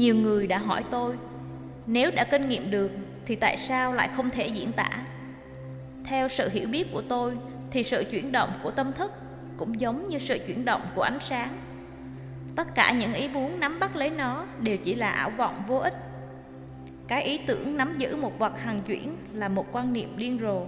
[0.00, 1.14] nhiều người đã hỏi tôi,
[1.86, 2.90] nếu đã kinh nghiệm được,
[3.26, 4.90] thì tại sao lại không thể diễn tả?
[6.04, 7.36] Theo sự hiểu biết của tôi,
[7.70, 9.12] thì sự chuyển động của tâm thức
[9.56, 11.48] cũng giống như sự chuyển động của ánh sáng.
[12.56, 15.76] Tất cả những ý muốn nắm bắt lấy nó đều chỉ là ảo vọng vô
[15.76, 15.94] ích.
[17.08, 20.62] Cái ý tưởng nắm giữ một vật hằng chuyển là một quan niệm điên rồ.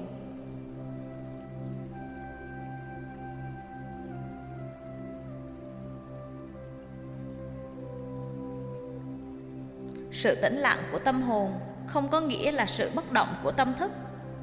[10.12, 11.52] Sự tĩnh lặng của tâm hồn
[11.86, 13.92] không có nghĩa là sự bất động của tâm thức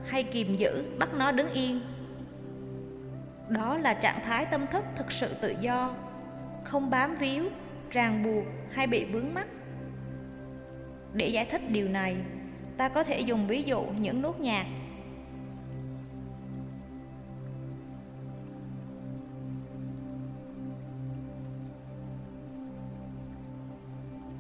[0.05, 1.81] hay kìm giữ bắt nó đứng yên.
[3.49, 5.93] Đó là trạng thái tâm thức thực sự tự do,
[6.63, 7.43] không bám víu,
[7.91, 9.47] ràng buộc hay bị vướng mắc.
[11.13, 12.15] Để giải thích điều này,
[12.77, 14.65] ta có thể dùng ví dụ những nốt nhạc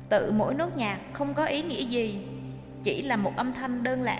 [0.09, 2.19] tự mỗi nốt nhạc, không có ý nghĩa gì,
[2.83, 4.19] chỉ là một âm thanh đơn lẻ.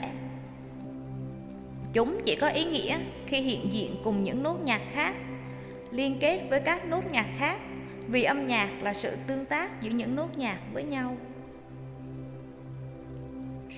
[1.93, 5.15] Chúng chỉ có ý nghĩa khi hiện diện cùng những nốt nhạc khác,
[5.91, 7.59] liên kết với các nốt nhạc khác,
[8.07, 11.17] vì âm nhạc là sự tương tác giữa những nốt nhạc với nhau.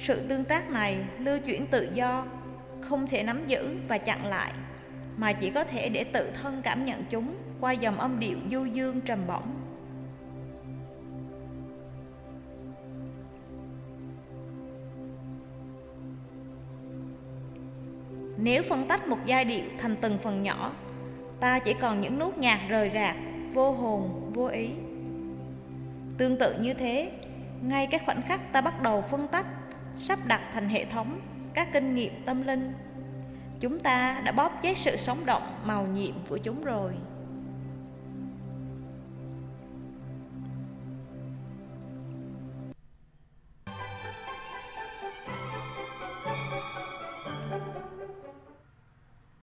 [0.01, 2.25] Sự tương tác này lưu chuyển tự do,
[2.81, 4.53] không thể nắm giữ và chặn lại,
[5.17, 8.65] mà chỉ có thể để tự thân cảm nhận chúng qua dòng âm điệu du
[8.65, 9.60] dương trầm bổng.
[18.43, 20.71] Nếu phân tách một giai điệu thành từng phần nhỏ,
[21.39, 23.15] ta chỉ còn những nốt nhạc rời rạc,
[23.53, 24.69] vô hồn, vô ý.
[26.17, 27.11] Tương tự như thế,
[27.61, 29.47] ngay cái khoảnh khắc ta bắt đầu phân tách,
[29.95, 31.19] sắp đặt thành hệ thống
[31.53, 32.73] các kinh nghiệm tâm linh,
[33.59, 36.93] chúng ta đã bóp chết sự sống động màu nhiệm của chúng rồi.